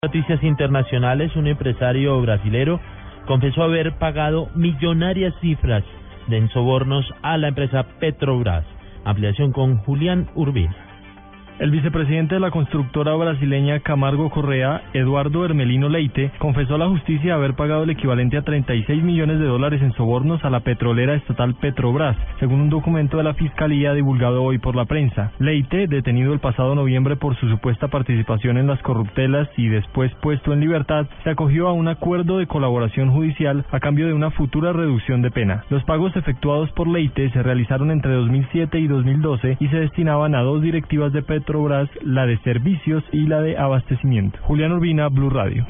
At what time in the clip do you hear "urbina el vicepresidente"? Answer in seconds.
10.36-12.36